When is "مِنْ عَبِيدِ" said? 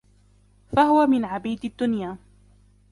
1.07-1.65